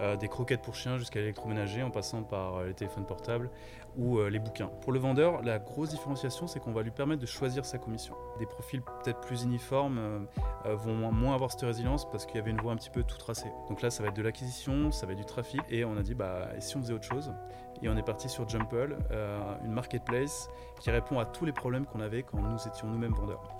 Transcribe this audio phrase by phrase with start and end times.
[0.00, 3.50] euh, des croquettes pour chiens jusqu'à l'électroménager en passant par euh, les téléphones portables
[3.98, 4.70] ou euh, les bouquins.
[4.80, 8.14] Pour le vendeur, la grosse différenciation, c'est qu'on va lui permettre de choisir sa commission.
[8.38, 10.26] Des profils peut-être plus uniformes
[10.64, 13.18] vont moins avoir cette résilience parce qu'il y avait une voie un petit peu tout
[13.18, 13.50] tracée.
[13.68, 16.02] Donc là, ça va être de l'acquisition, ça va être du trafic et on a
[16.02, 17.32] dit, bah, et si on faisait autre chose?
[17.82, 18.96] Et on est parti sur Jumple,
[19.64, 20.48] une marketplace
[20.80, 23.59] qui répond à tous les problèmes qu'on avait quand nous étions nous-mêmes vendeurs.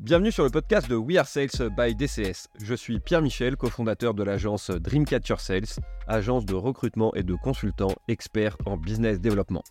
[0.00, 2.46] Bienvenue sur le podcast de We Are Sales by DCS.
[2.62, 7.96] Je suis Pierre Michel, cofondateur de l'agence Dreamcatcher Sales, agence de recrutement et de consultants
[8.06, 9.64] experts en business développement.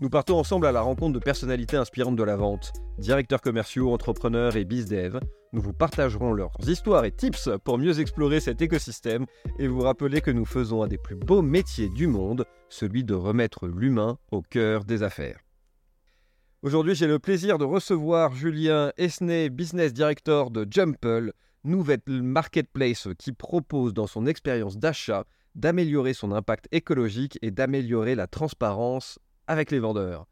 [0.00, 4.56] Nous partons ensemble à la rencontre de personnalités inspirantes de la vente, directeurs commerciaux, entrepreneurs
[4.56, 5.20] et bizdev.
[5.52, 9.24] Nous vous partagerons leurs histoires et tips pour mieux explorer cet écosystème
[9.60, 13.14] et vous rappeler que nous faisons un des plus beaux métiers du monde, celui de
[13.14, 15.43] remettre l'humain au cœur des affaires.
[16.64, 23.32] Aujourd'hui, j'ai le plaisir de recevoir Julien Esnay, Business Director de Jumple, nouvelle marketplace qui
[23.32, 29.78] propose dans son expérience d'achat d'améliorer son impact écologique et d'améliorer la transparence avec les
[29.78, 30.26] vendeurs.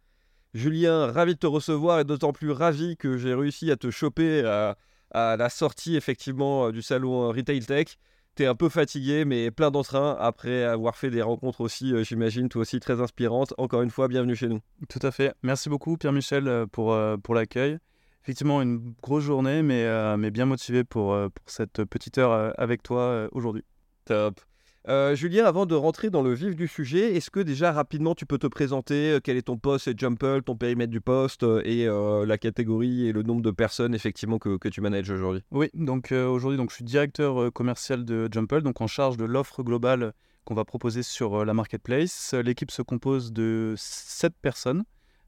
[0.54, 4.42] Julien, ravi de te recevoir et d'autant plus ravi que j'ai réussi à te choper
[4.46, 4.78] à,
[5.10, 7.98] à la sortie effectivement du salon Retail Tech
[8.36, 12.04] tu es un peu fatigué, mais plein d'entrain après avoir fait des rencontres aussi, euh,
[12.04, 13.54] j'imagine, toi aussi très inspirantes.
[13.58, 14.60] Encore une fois, bienvenue chez nous.
[14.88, 15.34] Tout à fait.
[15.42, 17.78] Merci beaucoup, Pierre-Michel, euh, pour, euh, pour l'accueil.
[18.22, 19.84] Effectivement, une grosse journée, mais,
[20.16, 23.64] mais bien motivé pour, pour cette petite heure avec toi aujourd'hui.
[24.04, 24.40] Top.
[24.88, 28.26] Euh, Julien, avant de rentrer dans le vif du sujet, est-ce que déjà rapidement tu
[28.26, 31.62] peux te présenter euh, Quel est ton poste et Jumple, ton périmètre du poste euh,
[31.64, 31.86] et
[32.26, 35.42] la catégorie et le nombre de personnes effectivement que, tu manages aujourd'hui?
[35.52, 39.62] Oui, donc aujourd'hui donc, je suis directeur commercial de Jumple, donc en charge de l'offre
[39.62, 42.34] globale qu'on va proposer sur la marketplace.
[42.34, 44.84] L'équipe se compose de 7 personnes,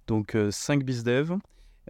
[0.08, 1.36] donc 5 bizdev.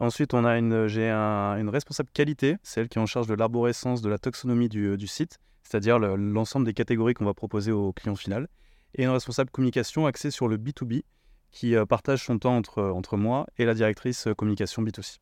[0.01, 4.03] Ensuite, on a une, j'ai une responsable qualité, celle qui est en charge de l'arborescence
[4.03, 8.15] de la taxonomie du, du site c'est-à-dire l'ensemble des catégories qu'on va proposer au client
[8.15, 8.49] final,
[8.95, 11.03] et un responsable communication axé sur le B2B,
[11.51, 15.19] qui euh, partage son temps entre, entre moi et la directrice euh, communication B2C.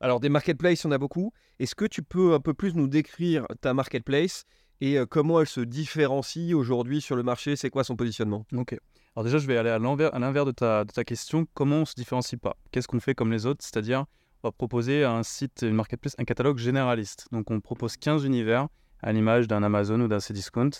[0.00, 1.32] Alors des marketplaces, il y en a beaucoup.
[1.60, 4.44] Est-ce que tu peux un peu plus nous décrire ta marketplace
[4.80, 7.54] et euh, comment elle se différencie aujourd'hui sur le marché?
[7.56, 8.44] C'est quoi son positionnement?
[8.52, 8.76] Ok.
[9.14, 11.46] Alors déjà, je vais aller à l'inverse de ta, de ta question.
[11.54, 12.56] Comment on ne se différencie pas?
[12.72, 13.62] Qu'est-ce qu'on fait comme les autres?
[13.62, 14.06] C'est-à-dire,
[14.42, 17.28] on va proposer un site, une marketplace, un catalogue généraliste.
[17.30, 18.66] Donc on propose 15 univers
[19.04, 20.70] à l'image d'un Amazon ou d'un Cdiscount,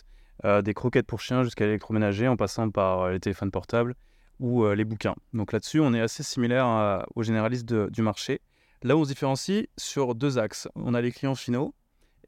[0.44, 3.94] euh, des croquettes pour chiens jusqu'à l'électroménager en passant par euh, les téléphones portables
[4.40, 5.14] ou euh, les bouquins.
[5.34, 8.40] Donc là-dessus, on est assez similaire aux généralistes du marché.
[8.82, 10.68] Là on se différencie sur deux axes.
[10.74, 11.74] On a les clients finaux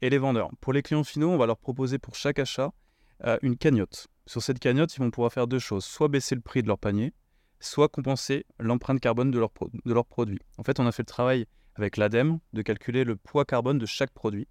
[0.01, 0.51] et les vendeurs.
[0.61, 2.71] Pour les clients finaux, on va leur proposer pour chaque achat
[3.41, 4.07] une cagnotte.
[4.27, 5.83] Sur cette cagnotte, ils vont pouvoir faire deux choses.
[5.83, 7.13] Soit baisser le prix de leur panier,
[7.59, 9.51] soit compenser l'empreinte carbone de leur,
[9.85, 10.39] de leur produit.
[10.57, 13.85] En fait, on a fait le travail avec l'ADEME de calculer le poids carbone de
[13.85, 14.47] chaque produit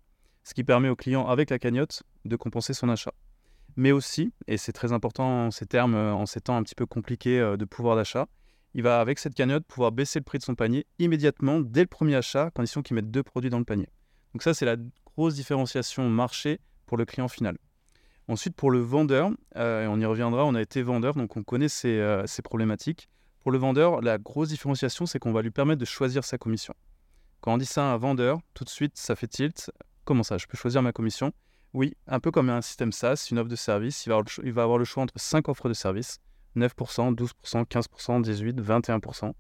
[0.47, 3.12] ce qui permet au client, avec la cagnotte, de compenser son achat.
[3.75, 6.87] Mais aussi, et c'est très important en ces termes, en ces temps un petit peu
[6.87, 8.29] compliqués euh, de pouvoir d'achat,
[8.73, 11.89] il va avec cette cagnotte pouvoir baisser le prix de son panier immédiatement dès le
[11.89, 13.89] premier achat, condition qu'il mette deux produits dans le panier.
[14.34, 17.59] Donc ça, c'est la grosse différenciation marché pour le client final.
[18.28, 21.43] Ensuite, pour le vendeur, euh, et on y reviendra, on a été vendeur, donc on
[21.43, 23.09] connaît ces, euh, ces problématiques.
[23.41, 26.75] Pour le vendeur, la grosse différenciation, c'est qu'on va lui permettre de choisir sa commission.
[27.41, 29.73] Quand on dit ça à un vendeur, tout de suite, ça fait tilt.
[30.06, 31.33] Comment ça Je peux choisir ma commission?
[31.75, 34.06] Oui, un peu comme un système SaaS, une offre de service.
[34.06, 36.21] Il va, avoir le choix entre 5 offres de service
[36.56, 39.33] 9%, 12%, 15%, 18%, 21%.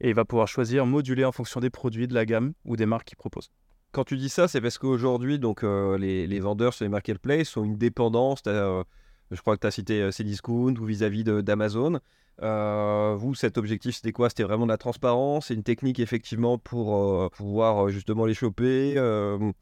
[0.00, 2.86] Et il va pouvoir choisir, moduler en fonction des produits, de la gamme ou des
[2.86, 3.50] marques qu'il propose.
[3.90, 7.64] Quand tu dis ça, c'est parce qu'aujourd'hui, donc euh, les, vendeurs sur les marketplaces ont
[7.64, 8.42] une dépendance.
[8.46, 8.84] Euh,
[9.32, 11.98] je crois que tu as cité euh, Cdiscount ou vis-à-vis d'Amazon.
[12.40, 14.28] Euh, vous, cet objectif, c'était quoi?
[14.28, 18.34] C'était vraiment de la transparence C'est une technique, effectivement, pour euh, pouvoir euh, justement les
[18.34, 18.94] choper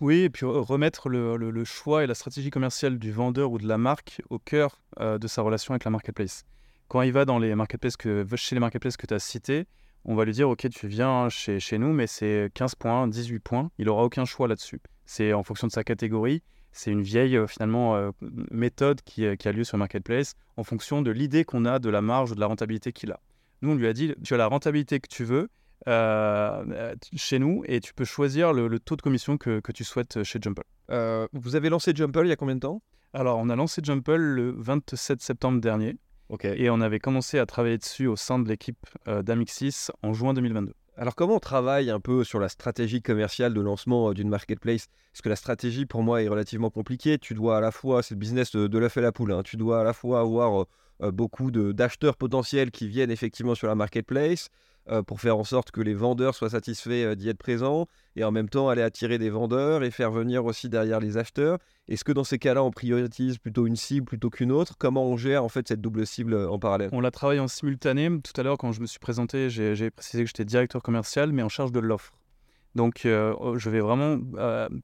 [0.01, 3.79] Oui, et puis remettre le, choix et la stratégie commerciale du vendeur ou de la
[3.79, 6.45] marque au cœur de sa relation avec la marketplace.
[6.89, 9.67] Quand il va dans les marketplaces que, chez les marketplaces que tu as cités,
[10.05, 13.71] on va lui dire, OK, tu viens chez nous, mais c'est 15 points, 18 points.
[13.79, 14.81] Il n'aura aucun choix là-dessus.
[15.05, 16.43] C'est en fonction de sa catégorie
[16.73, 18.11] c'est une vieille euh, finalement euh,
[18.51, 21.91] méthode euh, qui, a lieu sur le marketplace en fonction de l'idée qu'on a de
[21.91, 23.21] la marge ou de la rentabilité qu'il a.
[23.63, 25.49] Nous, on lui a dit, tu as la rentabilité que tu veux
[27.17, 30.63] chez nous et tu peux choisir le, taux de commission que, tu souhaites chez Jumple.
[31.33, 32.83] vous avez lancé Jumple il y a combien de temps?
[33.13, 35.97] Alors, on a lancé Jumple le 27 septembre dernier.
[36.43, 40.75] Et on avait commencé à travailler dessus au sein de l'équipe d'Amixis en juin 2022.
[41.01, 44.89] Alors comment on travaille un peu sur la stratégie commerciale de lancement euh, d'une marketplace?
[45.11, 47.17] Parce que la stratégie pour moi est relativement compliquée.
[47.17, 49.43] Tu dois à la fois, c'est le business de, la fait la poule, hein.
[49.43, 50.65] tu dois à la fois avoir euh,
[51.05, 54.51] euh, beaucoup d'acheteurs potentiels qui viennent effectivement sur la marketplace.
[54.91, 58.25] Euh, pour faire en sorte que les vendeurs soient satisfaits euh, d'y être présents et
[58.25, 61.59] en même temps aller attirer des vendeurs et faire venir aussi derrière les acheteurs.
[61.89, 64.75] Est-ce que dans ces cas-là, on priorise plutôt une cible plutôt qu'une autre?
[64.79, 66.91] Comment on gère en fait cette double cible en parallèle?
[66.93, 68.09] On l'a travaillé en simultané.
[68.21, 71.43] Tout à l'heure, quand je me suis présenté, j'ai précisé que j'étais directeur commercial, mais
[71.43, 72.13] en charge de l'offre.
[72.75, 74.19] Donc, oh, je vais vraiment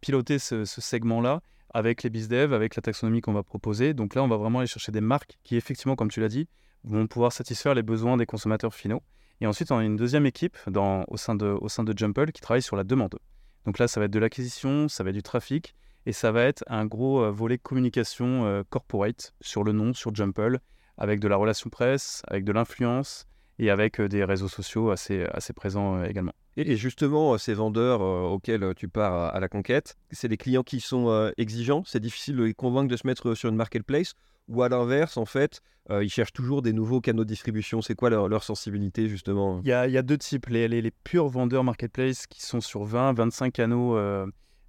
[0.00, 3.92] piloter ce, ce segment-là avec les BizDev, avec la taxonomie qu'on va proposer.
[3.92, 6.48] Donc là, on va vraiment aller chercher des marques qui, effectivement, comme tu l'as dit,
[6.84, 9.02] vont pouvoir satisfaire les besoins des consommateurs finaux.
[9.40, 12.76] Et ensuite, on a une deuxième équipe au, sein de, au Jumple qui travaille sur
[12.76, 13.18] la demande.
[13.66, 15.74] Donc là, ça va être de l'acquisition, ça va être du trafic,
[16.06, 20.14] et ça va être un gros euh, volet communication euh, corporate sur le nom, sur
[20.14, 20.60] Jumple,
[20.96, 23.26] avec de la relation presse, avec de l'influence
[23.58, 26.32] et avec euh, des réseaux sociaux assez présents également.
[26.56, 31.32] Et justement, ces vendeurs auxquels tu pars à la conquête, c'est des clients qui sont
[31.36, 34.14] exigeants, c'est difficile de les convaincre de se mettre sur une marketplace,
[34.48, 35.60] ou à l'inverse, en fait,
[35.90, 37.82] euh, ils cherchent toujours des nouveaux canaux de distribution?
[37.82, 39.60] C'est quoi leur, sensibilité, justement?
[39.62, 40.46] Il y, a, deux types.
[40.48, 44.26] Les, les, purs vendeurs marketplace qui sont sur 20, 25 canaux euh,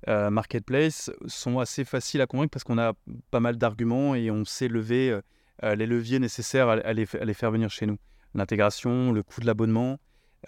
[0.07, 2.93] euh, marketplace sont assez faciles à convaincre parce qu'on a
[3.31, 5.19] pas mal d'arguments et on sait lever
[5.63, 7.97] les leviers nécessaires à, les, faire venir chez nous.
[8.35, 9.97] L'intégration, le coût de l'abonnement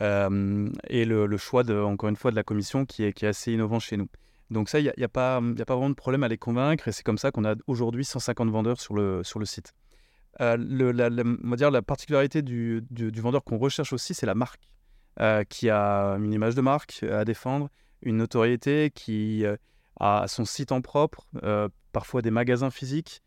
[0.01, 3.97] et le, choix, de, encore une fois, de la commission qui est, assez innovant chez
[3.97, 4.07] nous.
[4.49, 7.17] Donc ça, il n'y a, pas, vraiment de problème à les convaincre et c'est comme
[7.17, 9.73] ça qu'on a aujourd'hui 150 vendeurs sur le, site.
[10.41, 11.09] Euh, la,
[11.55, 14.61] dire la particularité du, du, vendeur qu'on recherche aussi, c'est la marque,
[15.19, 17.69] euh, qui a une image de marque à défendre,
[18.01, 19.57] une notoriété, qui euh,
[19.99, 21.27] a son site en propre,
[21.91, 23.21] parfois des magasins physiques,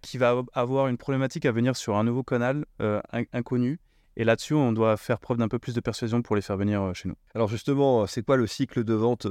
[0.00, 2.64] qui va avoir une problématique à venir sur un nouveau canal
[3.32, 3.80] inconnu.
[4.16, 6.94] Et là-dessus, on doit faire preuve d'un peu plus de persuasion pour les faire venir
[6.94, 7.16] chez nous.
[7.34, 9.26] Alors justement, c'est quoi le cycle de vente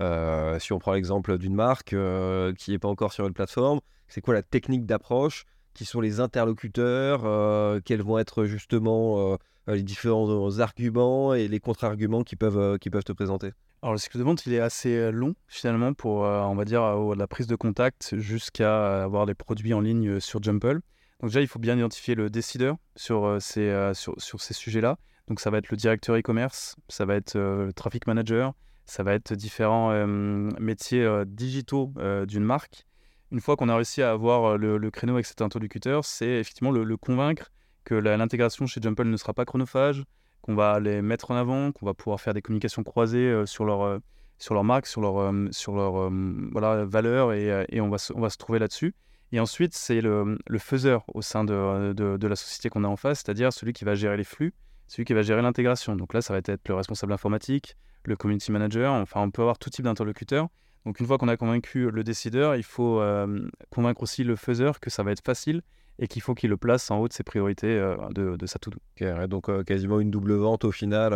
[0.00, 3.80] euh, si on prend l'exemple d'une marque euh, qui n'est pas encore sur une plateforme,
[4.08, 5.44] c'est quoi la technique d'approche
[5.74, 12.22] Qui sont les interlocuteurs euh, Quels vont être justement les différents arguments et les contre-arguments
[12.22, 13.52] qui peuvent, qui peuvent te présenter?
[13.82, 16.82] Alors le cycle de vente, il est assez long finalement pour, on va dire,
[17.14, 20.80] la prise de contact jusqu'à avoir des produits en ligne sur Jumple.
[21.20, 24.98] Donc déjà, il faut bien identifier le décideur sur ces, sur, sur ces sujets-là.
[25.28, 28.52] Donc ça va être le directeur e-commerce, ça va être le traffic manager,
[28.86, 32.86] ça va être différents euh, métiers euh, digitaux euh, d'une marque.
[33.32, 36.96] Une fois qu'on a réussi à avoir le, créneau avec cet interlocuteur, c'est effectivement le,
[36.96, 37.50] convaincre
[37.84, 40.04] que l'intégration chez Jumple ne sera pas chronophage,
[40.42, 43.98] qu'on va les mettre en avant, qu'on va pouvoir faire des communications croisées sur leur,
[44.38, 48.60] sur leur marque, sur leur, sur leur valeur, et, on, va on va se trouver
[48.60, 48.94] là-dessus.
[49.32, 52.88] Et ensuite, c'est le, le, faiseur au sein de, de, de la société qu'on a
[52.88, 54.54] en face, c'est-à-dire celui qui va gérer les flux,
[54.86, 55.96] celui qui va gérer l'intégration.
[55.96, 58.92] Donc là, ça va être le responsable informatique, le community manager.
[58.92, 60.48] Enfin, on peut avoir tout type d'interlocuteur.
[60.84, 64.78] Donc une fois qu'on a convaincu le décideur, il faut euh, convaincre aussi le faiseur
[64.78, 65.62] que ça va être facile
[65.98, 68.60] et qu'il faut qu'il le place en haut de ses priorités euh, de, de, sa
[68.60, 68.78] to-do.
[69.26, 71.12] donc euh, quasiment une double vente au final.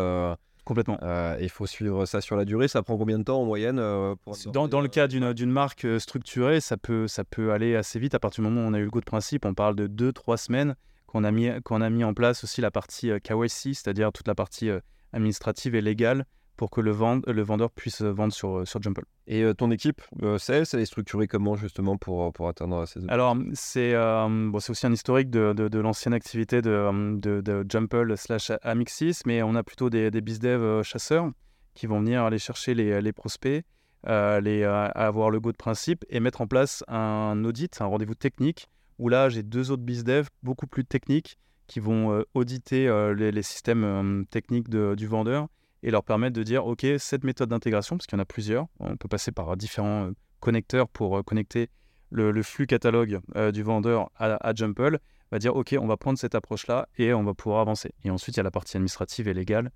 [0.65, 0.99] Complètement.
[1.41, 2.69] Il faut suivre ça sur la durée.
[2.69, 6.77] Ça prend combien de temps en moyenne dans, dans, le cas d'une marque structurée, ça
[6.77, 8.15] peut, ça peut aller assez vite.
[8.15, 9.89] À partir du moment où on a eu le go de principe, on parle de
[9.89, 10.75] 2-3 semaines
[11.07, 14.35] qu'on a, mis, qu'on a mis en place aussi la partie KYC, c'est-à-dire toute la
[14.35, 14.71] partie
[15.13, 16.25] administrative et légale
[16.61, 19.07] pour que le, le vendeur puisse vendre sur, euh, sur Jumple.
[19.27, 23.01] Et euh, ton équipe euh, sales, elle est structurée comment justement pour, pour atteindre ces
[23.09, 29.23] Alors, c'est bon, aussi un historique de, de, l'ancienne activité de, de, Jumple slash Amixis,
[29.25, 31.31] mais on a plutôt des, des bizdev chasseurs
[31.73, 33.65] qui vont venir aller chercher les, les prospects,
[34.07, 34.65] les,
[34.95, 38.69] avoir le go de principe et mettre en place un audit, un rendez-vous technique,
[38.99, 42.85] où là, j'ai deux autres bizdev beaucoup plus techniques qui vont auditer
[43.17, 45.49] les, les, systèmes techniques du vendeur
[45.83, 48.67] et leur permettre de dire, OK, cette méthode d'intégration, parce qu'il y en a plusieurs,
[48.79, 51.71] on peut passer par différents euh, connecteurs pour euh, connecter
[52.11, 54.99] le, flux catalogue euh, du vendeur à, à, Jumple,
[55.31, 57.93] va dire, OK, on va prendre cette approche-là et on va pouvoir avancer.
[58.05, 59.71] Et ensuite, il y a la partie administrative et légale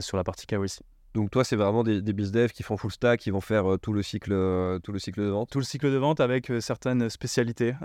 [0.00, 0.80] sur la partie KYC.
[1.14, 3.92] Donc toi, c'est vraiment des, des devs qui font full stack, qui vont faire tout,
[3.92, 5.48] le cycle, tout le cycle de vente?
[5.48, 7.76] Tout le cycle de vente avec certaines spécialités,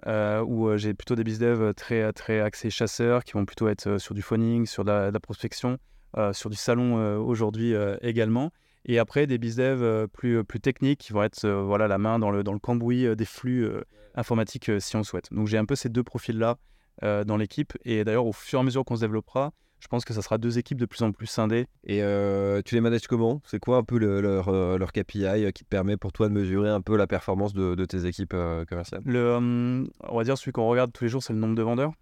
[0.48, 4.24] où j'ai plutôt des devs très, très axés chasseurs, qui vont plutôt être sur du
[4.24, 5.91] phoning, sur de la prospection, euh,
[6.34, 8.52] sur du salon euh, aujourd'hui euh, également.
[8.86, 12.44] Et après, des bizdev plus, plus techniques qui vont être voilà, la main dans le,
[12.44, 13.70] dans le cambouis des flux
[14.16, 15.32] informatiques si on souhaite.
[15.32, 16.58] Donc j'ai un peu ces deux profils-là
[17.04, 17.74] dans l'équipe.
[17.86, 20.38] Et d'ailleurs, au fur et à mesure qu'on se développera, je pense que ça sera
[20.38, 21.66] deux équipes de plus en plus scindées.
[21.84, 23.42] Et euh, tu les manages comment?
[23.46, 26.34] C'est quoi un peu leur, euh, leur, KPI euh, qui te permet pour toi de
[26.34, 28.36] mesurer un peu la performance de, tes équipes
[28.70, 29.02] commerciales?
[29.06, 31.94] Le, On va dire celui qu'on regarde tous les jours, c'est le nombre de vendeurs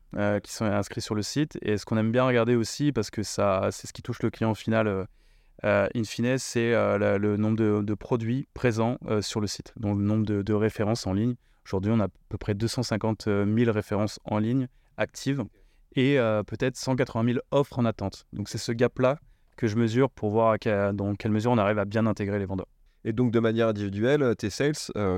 [0.43, 1.57] qui sont inscrits sur le site.
[1.61, 4.29] Et ce qu'on aime bien regarder aussi, parce que ça, c'est ce qui touche le
[4.29, 5.07] client final
[5.63, 10.41] in fine, c'est le nombre de, produits présents sur le site, donc le nombre de,
[10.41, 11.35] de références en ligne.
[11.65, 14.67] Aujourd'hui, on a à peu près 250 000 références en ligne
[14.97, 15.45] actives
[15.95, 18.25] et euh, peut-être 180 000 offres en attente.
[18.33, 19.19] Donc c'est ce gap-là
[19.57, 20.57] que je mesure pour voir
[20.93, 22.67] dans quelle mesure on arrive à bien intégrer les vendeurs.
[23.03, 24.75] Et donc de manière individuelle, tes sales,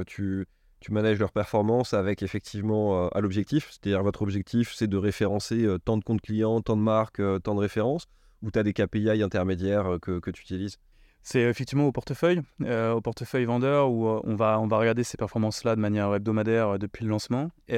[0.08, 0.48] tu,
[0.80, 5.98] tu manages leur performance avec effectivement à l'objectif, c'est-à-dire votre objectif c'est de référencer tant
[5.98, 8.08] de comptes clients, tant de marques, tant de références,
[8.42, 10.78] ou tu as des KPI intermédiaires que, que tu utilises?
[11.24, 15.04] C'est effectivement au portefeuille, euh, au portefeuille vendeur où euh, on va, on va regarder
[15.04, 17.52] ces performances-là de manière hebdomadaire euh, depuis le lancement.
[17.68, 17.78] Et,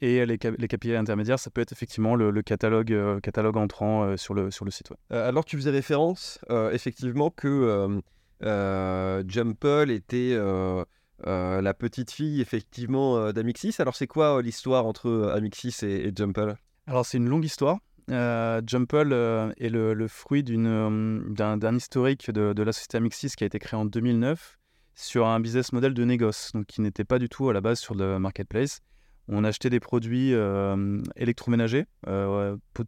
[0.00, 4.50] et les, les, KPI intermédiaires, ça peut être effectivement le, catalogue, catalogue entrant sur, le,
[4.50, 4.92] sur le site.
[5.10, 6.38] alors tu faisais référence
[6.72, 8.00] effectivement que
[8.40, 10.38] Jumple était
[11.24, 13.74] la petite fille effectivement d'Amixis.
[13.78, 16.54] Alors c'est quoi l'histoire entre Amixis et, et Jumple?
[16.86, 17.78] Alors c'est une longue histoire.
[18.10, 23.46] Euh, Jumple euh, est le, fruit euh, d'un historique de, la société Amixis qui a
[23.46, 24.58] été créé en 2009
[24.94, 27.80] sur un business model de négoce, donc qui n'était pas du tout à la base
[27.80, 28.80] sur le marketplace.
[29.26, 30.34] On achetait des produits
[31.16, 31.86] électroménagers,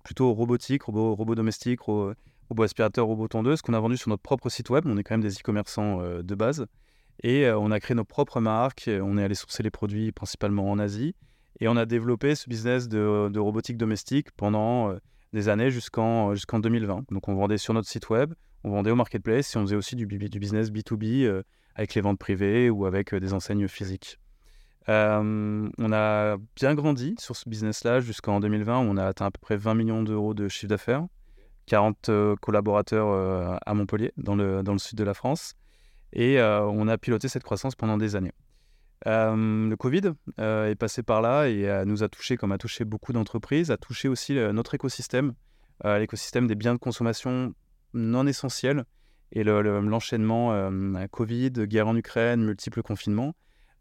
[0.04, 2.14] plutôt robotiques, robots, domestiques, robots,
[2.62, 4.84] aspirateurs, robots tondeuses, qu'on a vendu sur notre propre site web.
[4.86, 6.66] On est quand même des e-commerçants de base.
[7.24, 8.88] Et on a créé nos propres marques.
[8.88, 11.16] On est allé sourcer les produits principalement en Asie.
[11.60, 14.98] Et on a développé ce business de, robotique domestique pendant euh,
[15.32, 17.04] des années jusqu'en jusqu'en 2020.
[17.10, 18.34] Donc on vendait sur notre site web,
[18.64, 21.42] on vendait au marketplace et on faisait aussi du, business B2B euh,
[21.74, 24.18] avec les ventes privées ou avec euh, des enseignes physiques.
[24.86, 28.78] on a bien grandi sur ce business-là jusqu'en 2020.
[28.78, 31.06] On a atteint à peu près 20 millions d'euros de chiffre d'affaires,
[31.66, 32.10] 40
[32.40, 35.54] collaborateurs à Montpellier, dans le, dans le sud de la France.
[36.12, 38.32] Et on a piloté cette croissance pendant des années.
[39.06, 42.58] Euh, le Covid euh, est passé par là et euh, nous a touché comme a
[42.58, 45.34] touché beaucoup d'entreprises, a touché aussi notre écosystème,
[45.84, 47.54] l'écosystème des biens de consommation
[47.94, 48.84] non essentiels
[49.32, 50.70] et l'enchaînement
[51.10, 53.34] Covid, guerre en Ukraine, multiples confinements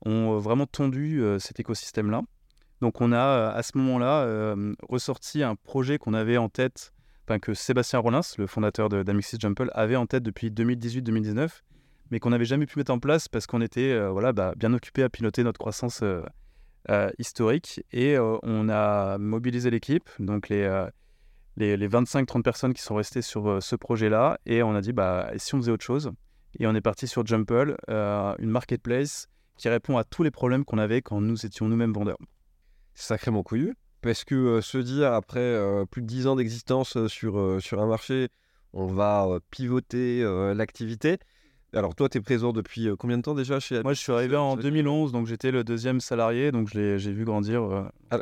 [0.05, 2.21] ont vraiment tendu cet écosystème-là.
[2.81, 4.55] Donc on a à ce moment-là
[4.87, 6.91] ressorti un projet qu'on avait en tête,
[7.41, 11.49] que Sébastien Rollins, le fondateur d'Amixis Jumple, avait en tête depuis 2018-2019
[12.11, 14.73] mais qu'on n'avait jamais pu mettre en place parce qu'on était euh, voilà, bah, bien
[14.73, 16.21] occupé à piloter notre croissance euh,
[16.89, 17.83] euh, historique.
[17.91, 20.85] Et on a mobilisé l'équipe, donc les,
[21.57, 25.29] les, les 25-30 personnes qui sont restées sur ce projet-là, et on a dit, bah,
[25.33, 26.11] et si on faisait autre chose?
[26.59, 30.77] Et on est parti sur Jumple, une marketplace qui répond à tous les problèmes qu'on
[30.77, 32.17] avait quand nous étions nous-mêmes vendeurs.
[32.93, 35.59] Sacrément couillu, parce que se dire, après
[35.89, 38.29] plus de 10 ans d'existence sur, sur un marché,
[38.73, 41.17] on va pivoter l'activité,
[41.75, 44.11] alors toi, tu es présent depuis euh, combien de temps déjà chez Moi, je suis
[44.11, 47.63] arrivé en 2011, donc j'étais le deuxième salarié, donc j'ai vu grandir.
[47.63, 48.19] Euh,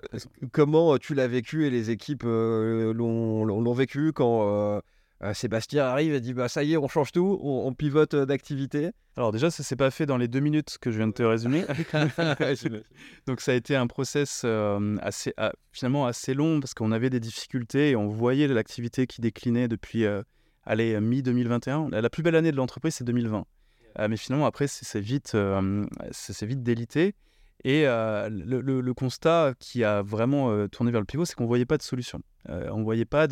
[0.52, 4.82] comment euh, tu l'as vécu et les équipes l'ont vécu quand
[5.34, 8.92] Sébastien arrive et dit bah ça y est, on change tout, on, pivote d'activité?
[9.16, 11.24] Alors déjà, ça s'est pas fait dans les deux minutes que je viens de te
[11.24, 11.64] résumer.
[13.28, 14.46] donc ça a été un process
[15.02, 19.22] assez, ah, finalement assez long parce qu'on avait des difficultés et on voyait l'activité qui
[19.22, 20.06] déclinait depuis
[20.66, 21.90] allez, mi-2021.
[21.90, 23.46] La, plus belle année de l'entreprise, c'est 2020.
[24.00, 25.86] Euh, mais finalement, après, c'est vite, euh,
[26.42, 27.16] vite délité.
[27.64, 31.66] Et euh, le, constat qui a vraiment tourné vers le pivot, c'est qu'on ne voyait
[31.66, 32.22] pas de solution.
[32.50, 33.28] on ne voyait pas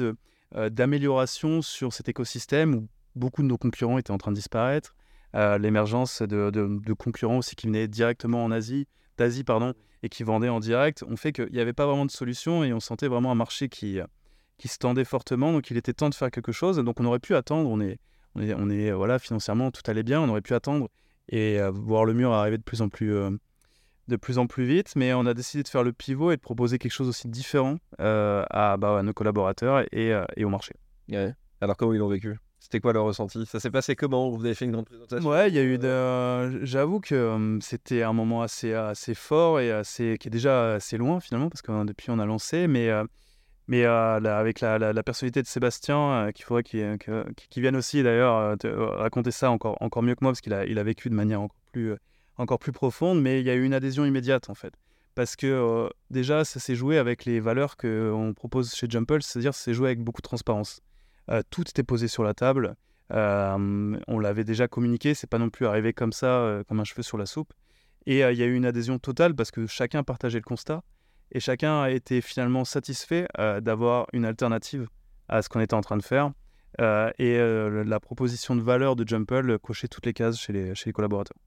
[0.56, 4.96] d'amélioration sur cet écosystème où beaucoup de nos concurrents étaient en train de disparaître.
[5.34, 9.74] L'émergence de, de, concurrents aussi qui venaient directement en Asie, d'Asie pardon,
[10.04, 12.72] et qui vendaient en direct, ont fait qu'il n'y avait pas vraiment de solution et
[12.72, 14.00] on sentait vraiment un marché qui,
[14.62, 16.78] qui se tendait fortement, donc il était temps de faire quelque chose.
[16.78, 17.98] Donc on aurait pu attendre, on est,
[18.36, 20.88] on est, on est voilà, financièrement tout allait bien, on aurait pu attendre
[21.30, 23.32] et euh, voir le mur arriver de plus en plus, euh,
[24.08, 24.94] de plus en plus vite.
[24.96, 27.78] Mais on a décidé de faire le pivot et de proposer quelque chose aussi différent
[28.00, 30.76] euh, à, bah, à, nos collaborateurs et, et au marché.
[31.60, 32.38] Alors comment ils l'ont vécu?
[32.60, 33.44] C'était quoi leur ressenti?
[33.48, 34.30] Ça s'est passé comment?
[34.30, 35.28] Vous avez fait une grande présentation?
[35.28, 35.80] Ouais, il y a eu.
[35.80, 36.64] De...
[36.64, 41.20] J'avoue que c'était un moment assez, assez fort et assez qui est déjà assez loin
[41.20, 42.92] finalement parce que depuis on a lancé, mais
[43.72, 48.86] mais euh, avec la, personnalité de Sébastien, euh, qu'il faudrait qu'il vienne aussi d'ailleurs euh,
[48.98, 51.40] raconter ça encore, encore mieux que moi, parce qu'il a, il a vécu de manière
[51.40, 51.96] encore plus,
[52.36, 54.74] encore plus profonde, mais il y a eu une adhésion immédiate en fait.
[55.16, 59.74] Parce que déjà, ça s'est joué avec les valeurs qu'on propose chez Jumple, c'est-à-dire c'est
[59.74, 60.82] joué avec beaucoup de transparence.
[61.50, 62.76] tout était posé sur la table.
[63.10, 67.18] on l'avait déjà communiqué, c'est pas non plus arrivé comme ça, comme un cheveu sur
[67.18, 67.54] la soupe.
[68.06, 70.84] Et il y a eu une adhésion totale parce que chacun partageait le constat
[71.32, 74.88] et chacun a été finalement satisfait euh, d'avoir une alternative
[75.30, 76.32] à ce qu'on était en train de faire.
[76.80, 80.94] Euh, et euh, la proposition de valeur de Jumple cochait toutes les cases chez les,
[80.94, 81.38] collaborateurs.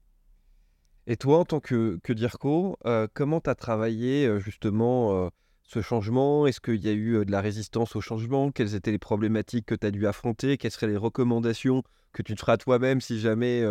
[1.07, 5.29] Et toi, en tant que, que comment tu as travaillé justement
[5.61, 6.47] ce changement?
[6.47, 8.51] Est-ce qu'il y a eu de la résistance au changement?
[8.51, 10.57] Quelles étaient les problématiques que tu as dû affronter?
[10.57, 13.63] Quelles seraient les recommandations que tu te feras toi-même si jamais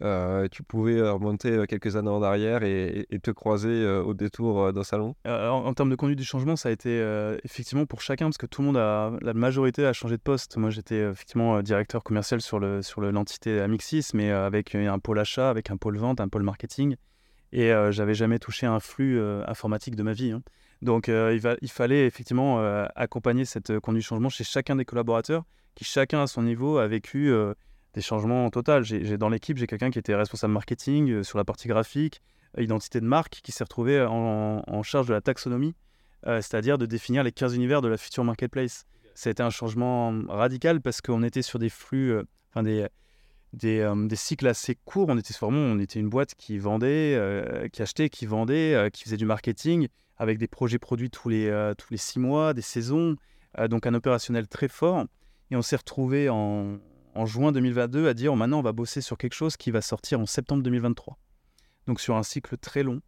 [0.00, 5.14] tu pouvais remonter quelques années en arrière et, te croiser au détour d'un salon?
[5.24, 7.02] En, termes de conduite du changement, ça a été
[7.44, 10.56] effectivement pour chacun, parce que tout le monde, a, la majorité a changé de poste.
[10.56, 15.50] Moi, j'étais effectivement directeur commercial sur l'entité sur l'entité Amixis, mais avec un pôle achat,
[15.50, 16.96] avec un pôle vente, un pôle marketing.
[17.52, 20.32] Et j'avais jamais touché un flux informatique de ma vie.
[20.32, 20.42] Hein.
[20.82, 22.60] Donc, il, fallait effectivement
[22.94, 26.86] accompagner cette conduite du changement chez chacun des collaborateurs, qui chacun à son niveau a
[26.86, 27.32] vécu
[27.96, 28.84] des changements total.
[28.84, 32.20] J'ai, dans l'équipe, j'ai quelqu'un qui était responsable marketing euh, sur la partie graphique,
[32.58, 35.74] euh, identité de marque, qui s'est retrouvé en, charge de la taxonomie,
[36.26, 38.84] euh, c'est-à-dire de définir les 15 univers de la future marketplace.
[39.14, 42.14] Ça a été un changement radical parce qu'on était sur des flux,
[42.54, 42.86] des,
[43.54, 45.06] des, des, cycles assez courts.
[45.08, 47.18] On était vraiment, on était une boîte qui vendait,
[47.72, 49.88] qui achetait, qui vendait, qui faisait du marketing
[50.18, 53.16] avec des projets produits tous les, tous les six mois, des saisons,
[53.70, 55.06] donc un opérationnel très fort.
[55.50, 56.78] Et on s'est retrouvé en,
[57.16, 60.20] en juin 2022 à dire maintenant on va bosser sur quelque chose qui va sortir
[60.20, 61.18] en septembre 2023.
[61.86, 63.00] Donc sur un cycle très long.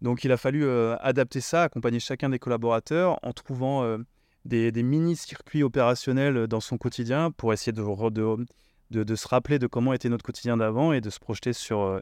[0.00, 3.98] Donc il a fallu euh, adapter ça, accompagner chacun des collaborateurs en trouvant euh,
[4.44, 10.24] des, mini-circuits opérationnels dans son quotidien pour essayer de, se rappeler de comment était notre
[10.24, 12.00] quotidien d'avant et de se projeter sur, euh,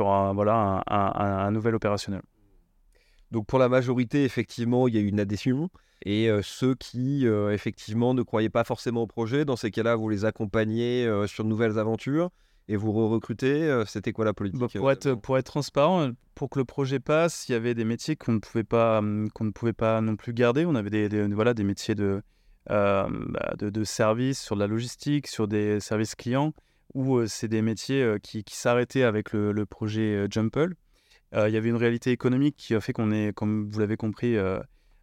[0.00, 2.22] un nouvel opérationnel.
[3.30, 5.68] Donc pour la majorité, effectivement, il y a eu une adhésion.
[6.04, 10.26] Et ceux qui, effectivement, ne croyaient pas forcément au projet, dans ces cas-là, vous les
[10.26, 12.30] accompagnez sur de nouvelles aventures
[12.68, 16.58] et vous recrutez C'était quoi la politique bah, pour, être, pour être transparent, pour que
[16.58, 19.50] le projet passe, il y avait des métiers qu'on ne pouvait pas, mmh, qu'on ne
[19.50, 20.66] pouvait pas non plus garder.
[20.66, 22.22] On avait des, voilà, des métiers de,
[22.66, 23.08] bah,
[23.58, 26.52] de, de, service, sur de la logistique, sur des services clients,
[26.92, 30.74] où c'est des métiers qui, qui s'arrêtaient avec le, le projet Jumple.
[31.32, 34.36] Il y avait une réalité économique qui a fait qu'on est, comme vous l'avez compris,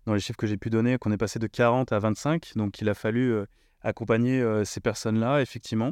[0.05, 2.53] dans les chiffres que j'ai pu donner, qu'on est passé de 40 à 25.
[2.55, 3.46] Donc il a fallu euh,
[3.81, 5.91] accompagner euh, ces personnes-là, effectivement.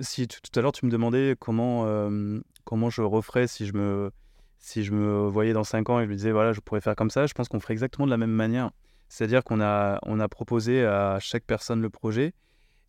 [0.00, 4.10] Si tout à l'heure tu me demandais comment, euh, comment je referais si je, me,
[4.58, 6.94] si je me voyais dans 5 ans et je me disais voilà, je pourrais faire
[6.94, 8.70] comme ça, je pense qu'on ferait exactement de la même manière.
[9.08, 12.34] C'est-à-dire qu'on a, on a proposé à chaque personne le projet.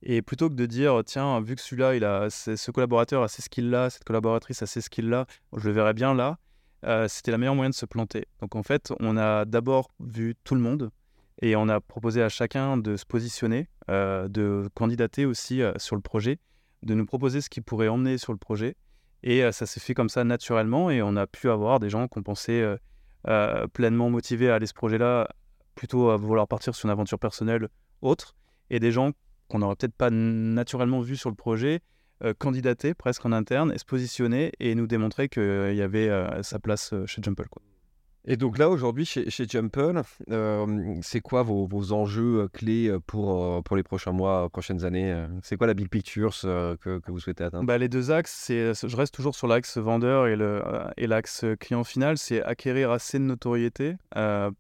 [0.02, 3.42] Et plutôt que de dire, tiens, vu que celui-là, il a, ce collaborateur a ces
[3.42, 6.38] skills-là, cette collaboratrice a ces skills-là, je le verrais bien là,
[6.86, 8.26] euh, c'était la meilleure moyen de se planter.
[8.42, 10.92] Donc en fait, on a d'abord vu tout le monde
[11.42, 15.96] et on a proposé à chacun de se positionner, euh, de candidater aussi euh, sur
[15.96, 16.40] le projet,
[16.84, 18.76] de nous proposer ce qui pourrait emmener sur le projet.
[19.22, 22.24] Et ça s'est fait comme ça naturellement et on a pu avoir des gens qu'on
[22.24, 22.64] pensait
[23.74, 25.28] pleinement motivés à aller ce projet-là,
[25.76, 27.68] plutôt à vouloir partir sur une aventure personnelle
[28.02, 28.34] autre,
[28.70, 29.12] et des gens
[29.50, 31.82] qu'on n'aurait peut-être pas naturellement vus sur le projet
[32.22, 36.10] euh, candidater presque en interne et se positionner et nous démontrer qu'il euh, y avait
[36.10, 37.48] euh, sa place chez Jumple.
[37.50, 37.62] Quoi.
[38.26, 40.02] Et donc là, aujourd'hui, chez, chez Jumple,
[41.02, 45.68] c'est quoi vos, vos, enjeux clés pour, pour les prochains mois, prochaines années C'est quoi
[45.68, 47.66] la big picture que, que, vous souhaitez atteindre?
[47.66, 50.62] Bah, Les deux axes, c'est, je reste toujours sur l'axe vendeur et, le,
[50.98, 53.96] et l'axe client final, c'est acquérir assez de notoriété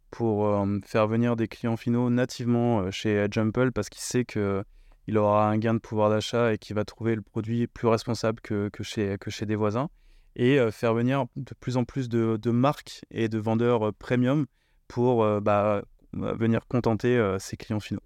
[0.10, 4.64] pour faire venir des clients finaux nativement chez Jumple parce qu'il sait que
[5.10, 8.42] il aura un gain de pouvoir d'achat et qui va trouver le produit plus responsable
[8.42, 9.90] que, chez, que chez des voisins.
[10.36, 14.46] Et euh, faire venir de plus en plus de, marques et de vendeurs euh, premium
[14.88, 15.82] pour euh, bah,
[16.14, 18.02] venir contenter ses clients finaux.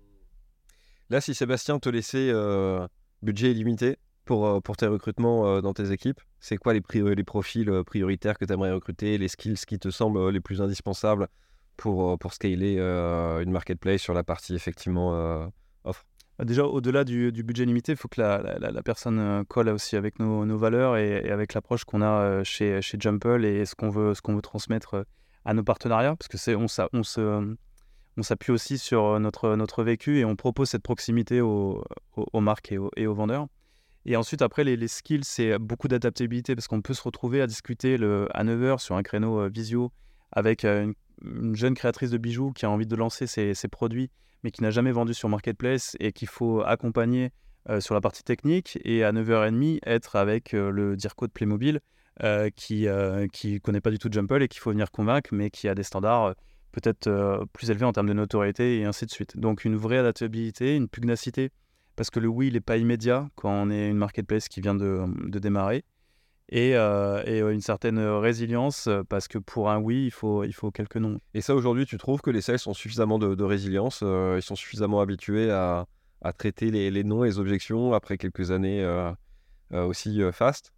[1.10, 2.32] Là, si Sébastien te laissait
[3.22, 6.82] budget illimité pour, pour tes recrutements dans tes équipes, c'est quoi les,
[7.24, 11.30] profils prioritaires que tu aimerais recruter, les skills qui te semblent les plus indispensables
[11.78, 15.50] pour, scaler une marketplace sur la partie effectivement
[16.40, 20.58] déjà, au-delà du, budget limité, il faut que la, personne euh, colle aussi avec nos,
[20.58, 24.96] valeurs et, avec l'approche qu'on a euh, chez, chez Jumple et ce qu'on veut, transmettre
[24.96, 25.04] euh,
[25.46, 26.16] à nos partenariats.
[26.16, 31.84] Parce que on, s'appuie aussi sur notre, vécu et on propose cette proximité aux,
[32.34, 33.48] marques et aux, vendeurs.
[34.06, 37.96] Et ensuite, après, les, skills, c'est beaucoup d'adaptabilité parce qu'on peut se retrouver à discuter
[37.96, 39.92] à 9h sur un créneau visio
[40.34, 40.94] avec une,
[41.54, 44.10] jeune créatrice de bijoux qui a envie de lancer ses, produits
[44.44, 47.32] mais qui n'a jamais vendu sur Marketplace et qu'il faut accompagner
[47.70, 51.80] euh, sur la partie technique et à 9h30 être avec euh, le DIRCO de Playmobil
[52.24, 55.70] euh, qui ne connaît pas du tout Jumple et qu'il faut venir convaincre, mais qui
[55.70, 56.36] a des standards
[56.74, 59.38] peut-être plus élevés en termes de notoriété et ainsi de suite.
[59.38, 61.52] Donc une vraie adaptabilité, une pugnacité,
[61.96, 64.76] parce que le oui, il n'est pas immédiat quand on est une marketplace qui vient
[64.76, 65.86] de démarrer
[66.50, 70.72] et, euh, et, une certaine résilience parce que pour un oui, il faut, il faut
[70.72, 71.18] quelques noms.
[71.34, 74.56] Et ça, aujourd'hui, tu trouves que les sales ont suffisamment de, résilience euh, Ils sont
[74.56, 75.86] suffisamment habitués à,
[76.22, 79.12] à traiter les, les, noms et les objections après quelques années euh,
[79.72, 80.72] aussi fast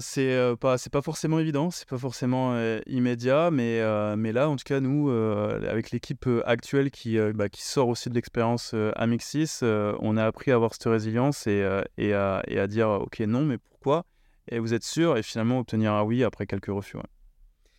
[0.00, 2.54] c'est pas c'est pas forcément évident, c'est pas forcément
[2.86, 3.80] immédiat, mais
[4.14, 8.14] mais là en tout cas nous avec l'équipe actuelle qui bah, qui sort aussi de
[8.14, 11.66] l'expérience Amixis, on a appris à avoir cette résilience et
[11.96, 14.04] et à, et à dire ok non mais pourquoi?
[14.48, 16.98] Et vous êtes sûr et finalement obtenir un oui après quelques refus.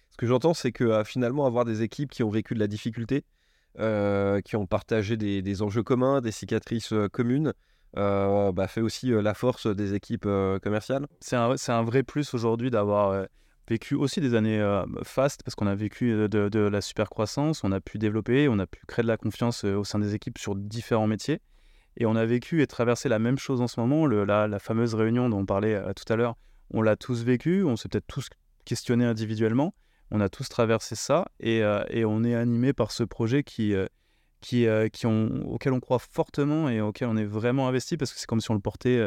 [0.10, 3.24] Ce que j'entends, c'est que finalement avoir des équipes qui ont vécu de la difficulté,
[3.78, 7.54] qui ont partagé des, enjeux communs, des cicatrices communes,
[7.94, 10.28] bah, fait aussi la force des équipes
[10.64, 11.06] commerciales.
[11.20, 13.28] C'est un, un, vrai plus aujourd'hui d'avoir
[13.68, 17.64] vécu aussi des années euh, fast parce qu'on a vécu euh, de, la super croissance,
[17.64, 20.16] on a pu développer, on a pu créer de la confiance euh, au sein des
[20.16, 21.42] équipes sur différents métiers.
[21.98, 24.06] Et on a vécu et traversé la même chose en ce moment.
[24.06, 26.36] Le, la, fameuse réunion dont on parlait tout à l'heure,
[26.72, 28.30] on l'a tous vécu, on s'est peut-être tous
[28.66, 29.74] questionné individuellement,
[30.12, 33.74] on a tous traversé ça et, et on est animé par ce projet qui,
[34.42, 38.20] qui, qui ont, auquel on croit fortement et auquel on est vraiment investi parce que
[38.20, 39.02] c'est comme si on le portait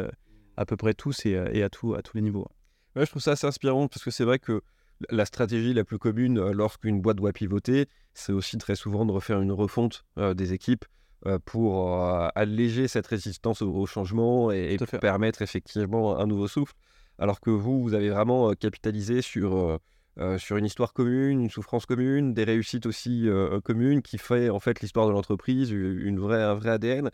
[0.56, 2.48] à peu près tous et, et à, tout, à tous les niveaux.
[2.96, 4.62] Ouais, je trouve ça assez inspirant parce que c'est vrai que
[5.08, 9.12] la stratégie la plus commune euh, lorsqu'une boîte doit pivoter, c'est aussi très souvent de
[9.12, 10.84] refaire une refonte euh, des équipes
[11.26, 11.94] euh, pour
[12.34, 16.74] alléger cette résistance au, changement et, permettre effectivement un nouveau souffle.
[17.20, 19.78] Alors que vous, vous avez vraiment capitalisé sur,
[20.38, 23.28] sur une histoire commune, une souffrance commune, des réussites aussi
[23.62, 27.10] communes qui fait en fait l'histoire de l'entreprise, une vraie, un vrai ADN.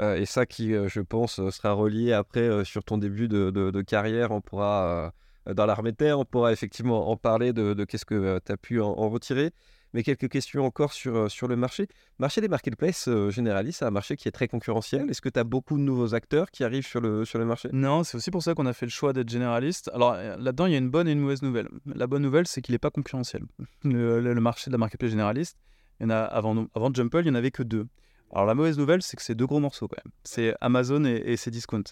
[0.00, 4.30] et ça qui, je pense, sera relié après sur ton début de, de carrière.
[4.30, 5.12] On pourra
[5.54, 6.18] dans l'armée de terre.
[6.18, 9.50] On pourra effectivement en parler de, qu'est-ce que tu as pu en, retirer.
[9.94, 11.88] Mais quelques questions encore sur, euh, sur le marché.
[12.18, 15.08] Marché des marketplaces euh, généralistes, c'est un marché qui est très concurrentiel.
[15.08, 17.70] Est-ce que tu as beaucoup de nouveaux acteurs qui arrivent sur le, sur le marché?
[17.72, 19.90] Non, c'est aussi pour ça qu'on a fait le choix d'être généraliste.
[19.94, 21.68] Alors là-dedans, il y a une bonne et une mauvaise nouvelle.
[21.86, 23.44] La bonne nouvelle, c'est qu'il n'est pas concurrentiel.
[23.82, 25.58] Le, marché de la marketplace généraliste,
[26.00, 27.86] il y en a, avant, avant Jumple, il n'y en avait que deux.
[28.32, 30.12] Alors la mauvaise nouvelle, c'est que c'est deux gros morceaux quand même.
[30.22, 31.82] C'est Amazon et, et c'est Discount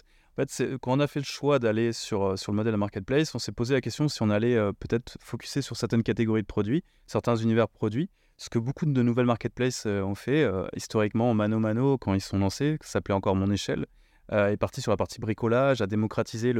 [0.45, 3.33] fait, quand on a fait le choix d'aller sur, euh, sur le modèle de marketplace,
[3.33, 6.47] on s'est posé la question si on allait euh, peut-être focuser sur certaines catégories de
[6.47, 10.47] produits, certains univers produits, ce que beaucoup de nouvelles marketplaces euh, ont fait.
[10.75, 13.87] historiquement, Mano Mano, quand ils sont lancés, ça s'appelait encore Mon Échelle,
[14.31, 16.53] est parti sur la partie bricolage, a démocratisé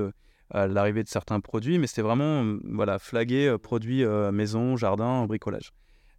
[0.53, 5.73] l'arrivée de certains produits, mais c'était vraiment voilà, flagué produits maison, jardin, bricolage.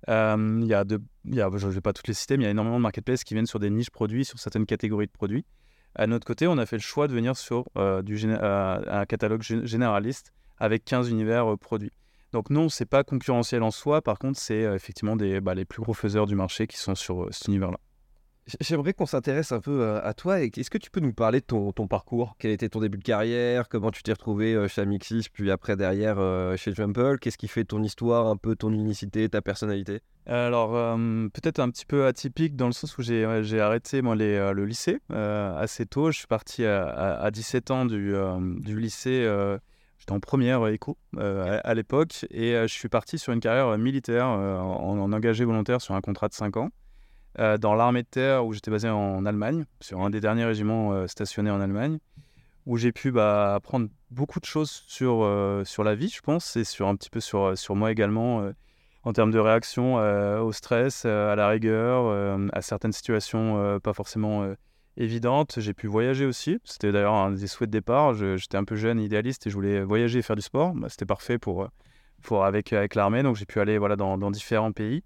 [0.07, 2.51] Il y a de, je ne vais pas toutes les citer, mais il y a
[2.51, 5.47] énormément de marketplaces qui viennent sur des niches produits, sur certaines catégories de produits.
[5.99, 9.43] À notre côté, on a fait le choix de venir sur euh, euh, un catalogue
[9.43, 11.91] généraliste avec 15 univers euh, produits.
[12.33, 15.95] Donc non, c'est pas concurrentiel en soi, par contre, c'est effectivement bah, les plus gros
[15.95, 17.79] faiseurs du marché qui sont sur cet univers-là.
[18.61, 20.41] J'aimerais qu'on s'intéresse un peu à toi.
[20.41, 22.35] Est-ce que tu peux nous parler de ton, parcours?
[22.39, 23.69] Quel était ton début de carrière?
[23.69, 26.17] Comment tu t'es retrouvé chez Amixis, puis après derrière
[26.57, 30.01] chez Jumple Qu'est-ce qui fait ton histoire, un peu ton unicité, ta personnalité?
[30.27, 30.73] Alors,
[31.33, 35.01] peut-être un petit peu atypique dans le sens où j'ai arrêté moi, les, le lycée
[35.11, 36.11] assez tôt.
[36.11, 38.15] Je suis parti à, 17 ans du,
[38.61, 39.27] du lycée.
[39.99, 44.99] J'étais en première éco à, l'époque et je suis parti sur une carrière militaire en,
[44.99, 46.71] en engagé volontaire sur un contrat de 5 ans.
[47.39, 50.93] Euh, dans l'armée de terre où j'étais basé en Allemagne, sur un des derniers régiments
[50.93, 51.99] euh, stationnés en Allemagne,
[52.67, 56.57] où j'ai pu bah, apprendre beaucoup de choses sur, euh, sur la vie, je pense,
[56.57, 58.51] et sur un petit peu sur, sur moi également,
[59.05, 59.95] en termes de réaction
[60.43, 64.47] au stress, à la rigueur, à certaines situations pas forcément
[64.97, 65.61] évidentes.
[65.61, 66.59] J'ai pu voyager aussi.
[66.65, 68.15] C'était d'ailleurs un des souhaits de départ.
[68.15, 70.75] J'étais un peu jeune, idéaliste, et je voulais voyager et faire du sport.
[70.75, 71.69] Bah, C'était parfait pour,
[72.23, 75.03] pour, avec, avec l'armée, donc j'ai pu aller voilà, dans, dans différents pays.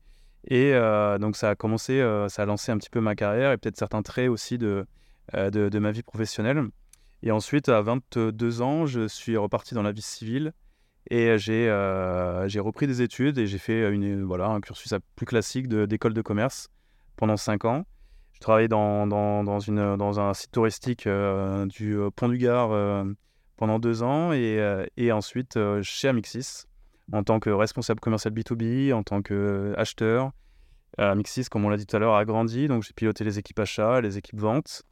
[0.48, 3.52] Et euh, donc ça a commencé, euh, ça a lancé un petit peu ma carrière
[3.52, 4.86] et peut-être certains traits aussi de,
[5.34, 6.64] euh, de, ma vie professionnelle.
[7.22, 10.52] Et ensuite, à 22 ans, je suis reparti dans la vie civile
[11.10, 11.70] et j'ai
[12.60, 16.68] repris des études et j'ai fait une, voilà, un cursus plus classique d'école de, commerce
[17.16, 17.84] pendant 5 ans.
[18.32, 23.04] Je travaillais dans, dans, dans, une, dans un site touristique du Pont du Gard
[23.56, 24.58] pendant 2 ans et,
[24.96, 26.64] et ensuite chez Amixis
[27.12, 30.32] en tant que responsable commercial B2B, en tant qu'acheteur.
[30.98, 32.68] Euh, Mixis, comme on l'a dit tout à l'heure, a grandi.
[32.68, 34.82] Donc, j'ai piloté les équipes achats, les équipes ventes.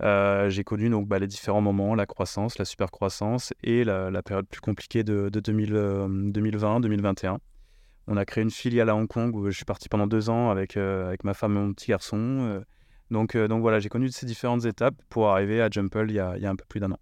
[0.00, 4.22] Euh, j'ai connu donc, bah, les différents moments, la croissance, la super croissance et la,
[4.22, 7.34] période plus compliquée de, 2020-2021.
[7.34, 7.38] Euh,
[8.06, 10.50] on a créé une filiale à Hong Kong où je suis parti pendant deux ans
[10.50, 12.62] avec, ma femme et mon petit garçon.
[13.10, 16.50] donc, donc voilà, j'ai connu ces différentes étapes pour arriver à Jumple il y a
[16.50, 16.98] un peu plus d'un an.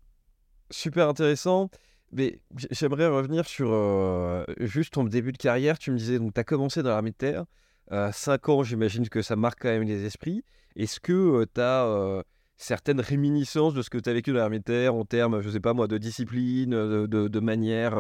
[0.71, 1.71] Super intéressant.
[2.13, 2.41] Mais
[2.71, 5.79] j'aimerais revenir sur euh, juste ton début de carrière.
[5.79, 7.45] Tu me disais, donc tu as commencé dans l'armée de terre.
[7.93, 10.43] Euh, 5 ans, j'imagine que ça marque quand même les esprits.
[10.75, 12.23] Est-ce que euh, tu as euh,
[12.57, 15.51] certaines réminiscences de ce que tu as vécu dans l'armée de terre en termes, je
[15.51, 17.97] sais pas moi, de discipline, de, de, manière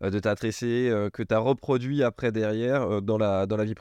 [0.00, 3.74] de t'adresser, que tu as reproduit après derrière dans, la, dans la vie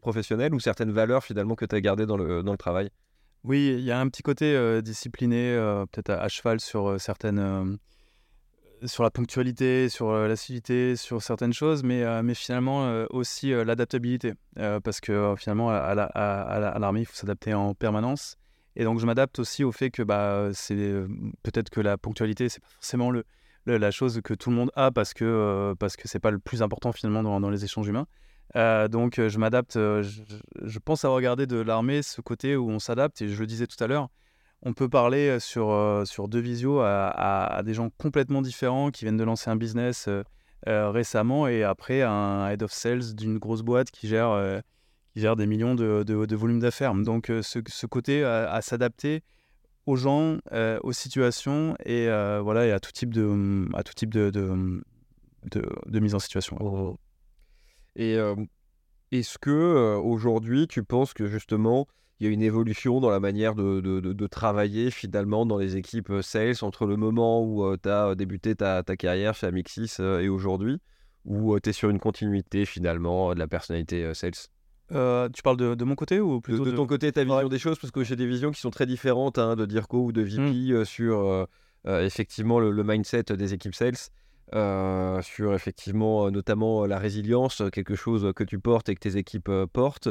[0.00, 2.88] professionnelle ou certaines valeurs finalement que tu as gardées dans le, dans le travail?
[3.44, 5.54] Oui, il y a un petit côté discipliné,
[5.92, 7.78] peut-être à, cheval sur certaines
[8.84, 14.34] sur la ponctualité, sur l'acidité, sur certaines choses, mais, mais finalement aussi l'adaptabilité.
[14.54, 15.94] parce que finalement, à,
[16.78, 18.36] l'armée, il faut s'adapter en permanence.
[18.76, 20.94] Et donc, je m'adapte aussi au fait que bah, c'est
[21.42, 23.24] peut-être que la ponctualité, c'est pas forcément le,
[23.66, 26.62] la chose que tout le monde a parce que parce que c'est pas le plus
[26.62, 28.06] important finalement dans, dans les échanges humains.
[28.88, 29.74] donc je m'adapte.
[29.74, 33.66] Je, pense avoir regardé de l'armée ce côté où on s'adapte et je le disais
[33.66, 34.08] tout à l'heure.
[34.62, 39.24] On peut parler sur, sur deux visios à, des gens complètement différents qui viennent de
[39.24, 40.08] lancer un business
[40.66, 44.60] récemment et après un head of sales d'une grosse boîte qui gère,
[45.14, 46.94] qui gère des millions de, de, volumes d'affaires.
[46.94, 49.22] Donc ce, côté à s'adapter
[49.86, 50.36] aux gens,
[50.82, 52.08] aux situations et,
[52.42, 54.82] voilà, et à tout type de, à tout type de, de,
[55.86, 56.58] de, mise en situation.
[56.60, 56.98] Oh.
[57.96, 58.18] Et
[59.10, 61.86] est-ce que aujourd'hui tu penses que justement
[62.20, 66.12] il y a une évolution dans la manière de, de, travailler finalement dans les équipes
[66.20, 70.78] sales entre le moment où tu as débuté ta, ta, carrière chez Amixis et aujourd'hui,
[71.24, 74.34] ou tu es sur une continuité finalement de la personnalité sales?
[74.92, 77.78] Euh, tu parles de, mon côté ou plutôt de, ton côté, ta vision des choses?
[77.78, 80.72] Parce que j'ai des visions qui sont très différentes hein, de Dirko ou de VP
[80.72, 83.96] euh, sur euh, effectivement le, mindset des équipes sales,
[85.22, 90.08] sur effectivement notamment la résilience, quelque chose que tu portes et que tes équipes portent.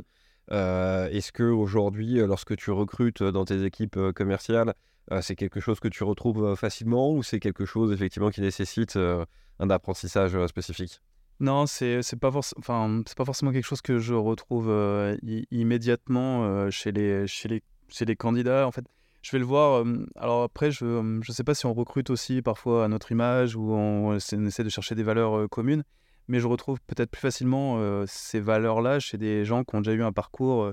[0.51, 4.73] Est-ce que aujourd'hui, lorsque tu recrutes dans tes équipes commerciales,
[5.21, 9.69] c'est quelque chose que tu retrouves facilement ou c'est quelque chose effectivement qui nécessite un
[9.69, 11.01] apprentissage spécifique?
[11.39, 15.15] Non, c'est c'est pas forcément quelque chose que je retrouve euh,
[15.51, 18.67] immédiatement euh, chez les candidats.
[18.67, 18.83] En fait,
[19.21, 19.85] je vais le voir.
[19.85, 23.55] Euh, alors après, je je sais pas si on recrute aussi parfois à notre image
[23.55, 25.83] ou on, essaie de chercher des valeurs communes,
[26.29, 30.03] mais je retrouve peut-être plus facilement ces valeurs-là chez des gens qui ont déjà eu
[30.03, 30.71] un parcours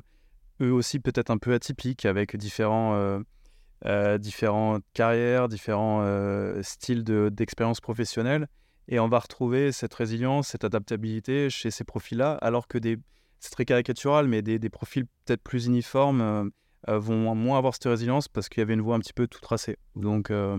[0.61, 3.21] eux aussi peut-être un peu atypique avec différents
[4.19, 6.05] différentes carrières, différents
[6.63, 8.47] styles de d'expérience professionnelle
[8.89, 12.99] et on va retrouver cette résilience, cette adaptabilité chez ces profils-là, alors que des,
[13.41, 16.45] c'est très caricatural, mais des, des profils peut-être plus uniformes euh,
[16.89, 19.27] euh, vont moins avoir cette résilience parce qu'il y avait une voie un petit peu
[19.27, 19.77] tout tracée.
[19.97, 20.59] Donc, euh,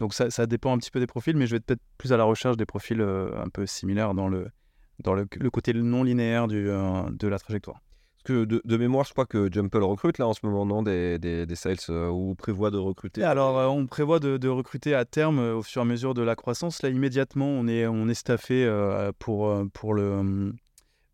[0.00, 2.12] donc ça, ça, dépend un petit peu des profils, mais je vais être peut-être plus
[2.12, 4.48] à la recherche des profils un peu similaires dans le,
[4.98, 7.80] dans le, le côté non linéaire du, de la trajectoire.
[8.22, 10.82] Parce que de, mémoire, je crois que Jumple recrute là en ce moment, non?
[10.82, 13.22] Des, des, des sales euh, ou prévoit de recruter?
[13.24, 16.12] Alors, euh, on prévoit de, de, recruter à terme euh, au fur et à mesure
[16.12, 16.82] de la croissance.
[16.82, 18.68] Là, immédiatement, on est, on est staffé
[19.18, 20.52] pour, pour, le,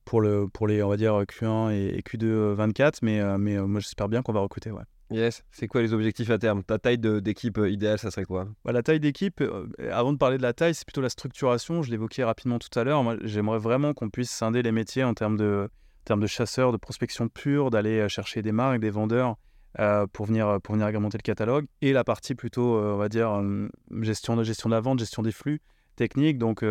[0.05, 4.09] pour, le, pour les, on va dire, Q1 et, Q2 24, mais, mais moi, j'espère
[4.09, 4.83] bien qu'on va recruter, ouais.
[5.10, 6.64] Yes, c'est quoi les objectifs à terme?
[6.64, 8.48] Ta taille d'équipe idéale, ça serait quoi?
[8.64, 9.42] Bah, La taille d'équipe,
[9.90, 11.82] avant de parler de la taille, c'est plutôt la structuration.
[11.82, 13.04] Je l'évoquais rapidement tout à l'heure.
[13.22, 15.70] J'aimerais vraiment qu'on puisse scinder les métiers en termes de
[16.14, 19.36] de chasseurs, de prospection pure, d'aller euh, chercher des marques, des vendeurs
[19.80, 21.66] euh, pour, venir, pour venir agrémenter le catalogue.
[21.82, 23.42] Et la partie plutôt, euh, on va dire,
[24.02, 25.60] gestion, de, gestion de la vente, gestion des flux
[25.96, 26.38] techniques.
[26.38, 26.62] Donc,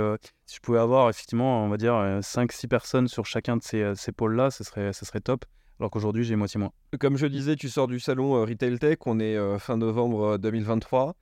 [0.45, 4.11] si je pouvais avoir effectivement, on va dire, 5-6 personnes sur chacun de ces, ces
[4.11, 5.45] pôles-là, ce serait, ce serait top.
[5.79, 6.71] Alors qu'aujourd'hui, j'ai moitié moins.
[6.99, 11.15] Comme je disais, tu sors du salon Retail Tech, on est fin novembre 2023.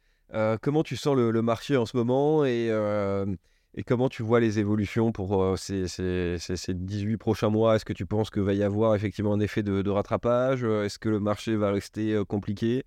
[0.61, 2.45] comment tu sens le, marché en ce moment
[3.75, 7.75] et comment tu vois les évolutions pour euh, ces, ces, ces, 18 prochains mois?
[7.75, 10.63] Est-ce que tu penses qu'il va y avoir effectivement un effet de, rattrapage?
[10.63, 12.79] Est-ce que le marché va rester euh, compliqué?
[12.79, 12.83] euh,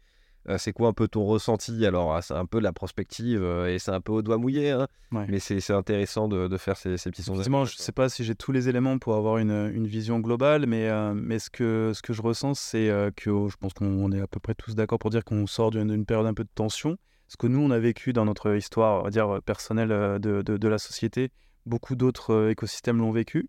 [0.58, 1.84] C'est quoi un peu ton ressenti?
[1.84, 4.70] Alors, ah, c'est un peu de la prospective et c'est un peu au doigt mouillé,
[4.70, 7.46] hein, mais c'est intéressant de, de, faire ces, petits sondages.
[7.46, 10.66] Je ne sais pas si j'ai tous les éléments pour avoir une, une vision globale,
[10.66, 14.20] mais, mais ce, que, ce que je ressens, c'est que oh, je pense qu'on est
[14.20, 16.96] à peu près tous d'accord pour dire qu'on sort d'une période un peu de tension
[17.28, 20.42] ce que nous, on a vécu dans notre histoire, on va dire, personnelle euh, de,
[20.42, 21.30] de, la société.
[21.64, 23.48] Beaucoup d'autres euh, écosystèmes l'ont vécu.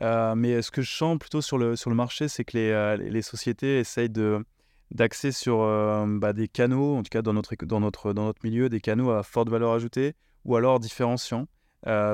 [0.00, 3.10] Euh, mais ce que je sens plutôt sur le, sur le marché, c'est que les,
[3.10, 4.44] les, sociétés essayent de,
[4.92, 5.58] d'axer sur
[6.06, 9.10] bah, des canaux, en tout cas dans notre, dans, notre, dans notre milieu, des canaux
[9.10, 11.46] à forte valeur ajoutée ou alors différenciants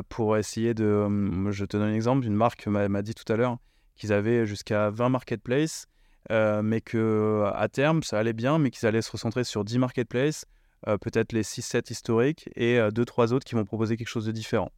[0.09, 1.51] pour essayer de...
[1.51, 3.59] je te donne un exemple, une marque m'a, dit tout à l'heure
[3.97, 5.87] qu'ils avaient jusqu'à 20 marketplaces,
[6.31, 10.45] mais qu'à terme, ça allait bien, mais qu'ils allaient se recentrer sur 10 marketplaces
[10.87, 14.33] euh, peut-être les 6-7 historiques et 2-3 euh, autres qui vont proposer quelque chose de
[14.33, 14.71] différent.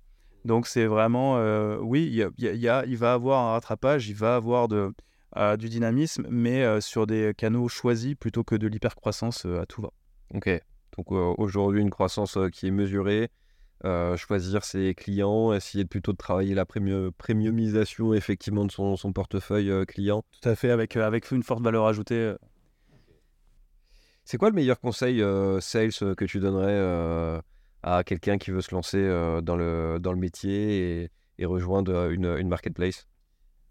[0.46, 4.36] Donc c'est vraiment, euh, oui, il, y a, il va avoir un rattrapage, il va
[4.36, 4.94] avoir de,
[5.58, 9.90] du dynamisme, mais sur des canaux choisis plutôt que de l'hypercroissance à tout va.
[10.34, 10.48] Ok,
[10.96, 13.30] donc aujourd'hui une croissance qui est mesurée,
[14.16, 20.24] choisir ses clients, essayer plutôt de travailler la premiumisation effectivement de son, son portefeuille client.
[20.40, 22.34] Tout à fait, avec, avec une forte valeur ajoutée.
[24.30, 27.40] C'est quoi le meilleur conseil euh, sales euh, que tu donnerais euh,
[27.82, 29.02] à quelqu'un qui veut se lancer
[29.42, 33.08] dans, le, dans le métier et, rejoindre une, une, marketplace?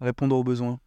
[0.02, 0.82] Répondre aux besoins.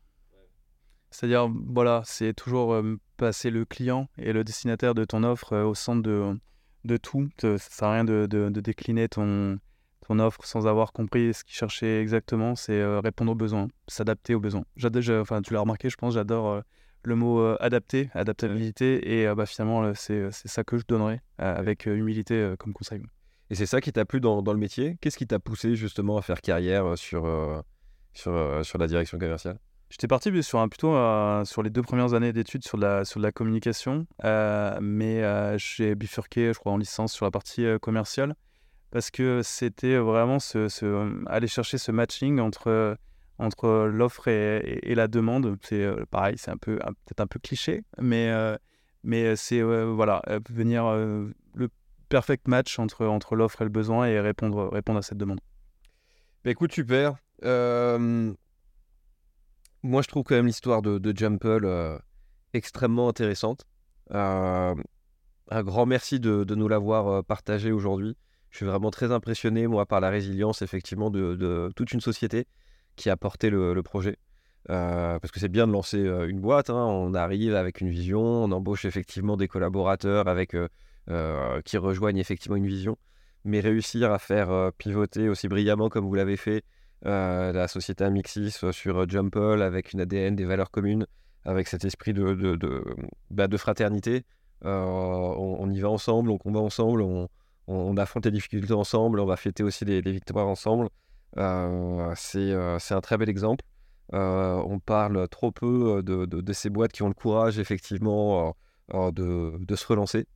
[1.12, 2.76] C'est-à-dire, voilà, c'est toujours
[3.16, 7.28] passer le client et le destinataire de ton offre au centre de, tout.
[7.40, 9.58] Ça sert à rien de, décliner ton,
[10.08, 12.56] offre sans avoir compris ce qu'il cherchait exactement.
[12.56, 14.64] C'est répondre aux besoins, s'adapter aux besoins.
[14.76, 16.62] Tu l'as remarqué, je pense, j'adore
[17.04, 21.54] le mot euh, adapté, adaptabilité, et euh, bah, finalement, c'est ça que je donnerais euh,
[21.56, 23.02] avec humilité comme conseil.
[23.50, 24.96] Et c'est ça qui t'a plu dans, le métier?
[25.00, 27.26] Qu'est-ce qui t'a poussé justement à faire carrière sur
[28.14, 29.58] la direction commerciale?
[29.92, 30.94] J'étais parti sur un, plutôt
[31.44, 35.22] sur les deux premières années d'études sur, la, sur la communication, mais
[35.58, 38.34] j'ai bifurqué, je crois, en licence sur la partie commerciale
[38.90, 40.38] parce que c'était vraiment
[41.26, 42.96] aller chercher ce matching entre,
[43.38, 45.58] entre l'offre et, la demande.
[45.60, 48.32] C'est pareil, c'est un peu peut-être un peu cliché, mais,
[49.04, 51.68] mais c'est voilà, venir le
[52.08, 55.40] perfect match entre, entre l'offre et le besoin et répondre, répondre à cette demande.
[56.44, 57.16] Bah, écoute, super.
[59.82, 62.00] Moi, je trouve quand même l'histoire de, Jumple
[62.52, 63.64] extrêmement intéressante.
[64.10, 64.74] un
[65.50, 68.16] grand merci de, nous l'avoir partagé aujourd'hui
[68.52, 72.46] je suis vraiment très impressionné, moi, par la résilience, effectivement, de, toute une société
[72.96, 74.18] qui a porté le, projet.
[74.70, 76.84] Euh, parce que c'est bien de lancer euh, une boîte, hein.
[76.86, 82.56] on arrive avec une vision, on embauche effectivement des collaborateurs avec, euh, qui rejoignent effectivement
[82.56, 82.96] une vision,
[83.44, 86.62] mais réussir à faire pivoter aussi brillamment comme vous l'avez fait
[87.02, 91.06] la société Amixis sur Jumple avec une ADN, des valeurs communes,
[91.44, 92.84] avec cet esprit de, de,
[93.30, 94.24] bah, fraternité,
[94.62, 97.28] on, y va ensemble, on combat ensemble, on,
[97.66, 100.88] on, affronte les difficultés ensemble, on va fêter aussi les, victoires ensemble.
[101.38, 103.64] Euh, euh, c'est un très bel exemple.
[104.14, 108.54] Euh, on parle trop peu de, ces boîtes qui ont le courage, effectivement,
[108.92, 110.26] de, se relancer.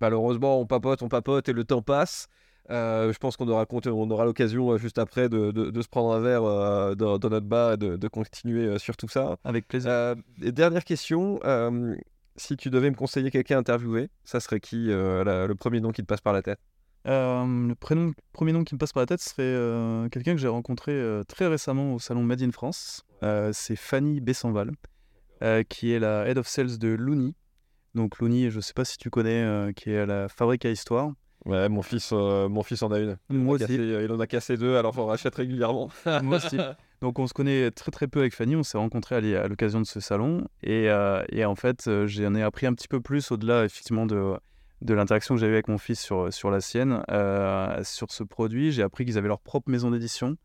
[0.00, 2.28] malheureusement, on papote, on papote et le temps passe.
[2.68, 6.42] Je pense qu'on aura, on aura l'occasion juste après de, se prendre un verre
[6.96, 9.36] dans, notre bar et de, continuer sur tout ça.
[9.44, 10.16] Avec plaisir.
[10.38, 11.40] dernière question
[12.36, 15.92] si tu devais me conseiller quelqu'un à interviewer, ça serait qui euh, le premier nom
[15.92, 16.58] qui te passe par la tête?
[17.06, 17.74] Euh, Le
[18.32, 21.46] premier nom qui me passe par la tête serait euh, quelqu'un que j'ai rencontré très
[21.46, 23.04] récemment au salon Made in France.
[23.52, 24.72] c'est Fanny Bessanval,
[25.68, 27.34] qui est la Head of Sales de Looney.
[27.94, 31.12] Donc Looney, je ne sais pas si tu connais, qui est la fabrique à histoire.
[31.44, 33.16] Ouais, mon fils, mon fils en a une.
[33.28, 33.74] Moi aussi.
[33.74, 35.90] il en a cassé deux, alors on rachète régulièrement.
[36.22, 36.56] Moi aussi.
[37.02, 39.86] Donc on se connaît très très peu avec Fanny, on s'est rencontrés à l'occasion de
[39.86, 43.32] ce salon et, euh, et en fait euh, j'en ai appris un petit peu plus
[43.32, 44.34] au-delà effectivement de,
[44.82, 48.70] de l'interaction que j'avais avec mon fils sur, sur la sienne, euh, sur ce produit.
[48.70, 50.36] J'ai appris qu'ils avaient leur propre maison d'édition.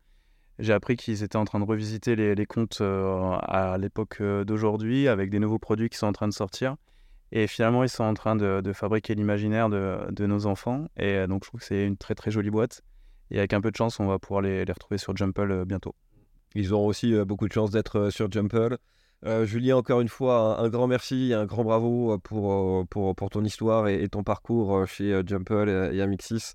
[0.58, 5.30] J'ai appris qu'ils étaient en train de revisiter les, les comptes à l'époque d'aujourd'hui avec
[5.30, 6.74] des nouveaux produits qui sont en train de sortir.
[7.32, 10.86] Et finalement, ils sont en train de, fabriquer l'imaginaire de, nos enfants.
[10.96, 12.82] Et donc, je trouve que c'est une très très jolie boîte.
[13.30, 15.94] Et avec un peu de chance, on va pouvoir les, retrouver sur Jumple bientôt.
[16.54, 18.78] Ils auront aussi euh, beaucoup de chance d'être euh, sur Jumple.
[19.24, 23.30] Euh, Julien, encore une fois, un, grand merci et un grand bravo pour, pour, pour
[23.30, 26.54] ton histoire et, ton parcours chez Jumple et, Amixis.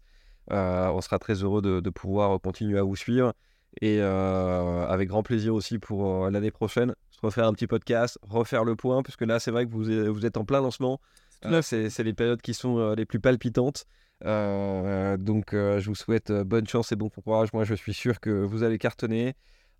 [0.50, 3.34] on sera très heureux de, pouvoir continuer à vous suivre
[3.82, 9.02] et avec grand plaisir aussi pour l'année prochaine, refaire un petit podcast, refaire le point,
[9.02, 11.00] puisque là, c'est vrai que vous, vous êtes en plein lancement.
[11.62, 13.86] c'est les périodes qui sont les plus palpitantes.
[14.22, 17.52] donc, je vous souhaite bonne chance et bon courage.
[17.54, 19.36] Moi, je suis sûr que vous allez cartonner.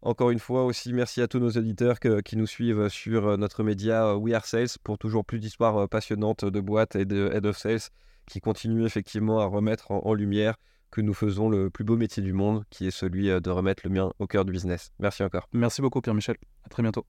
[0.06, 3.64] Encore une fois aussi, merci à tous nos auditeurs qui nous suivent sur euh, notre
[3.64, 7.32] média euh, We Are Sales pour toujours plus d'histoires euh, passionnantes de boîtes et de
[7.34, 7.80] Head of Sales
[8.28, 10.56] qui continuent effectivement à remettre en, lumière
[10.92, 13.92] que nous faisons le plus beau métier du monde, qui est celui de remettre le
[13.92, 14.92] mien au cœur du business.
[15.00, 15.50] Merci encore.
[15.54, 16.36] Merci beaucoup Pierre-Michel.
[16.66, 17.06] À très bientôt.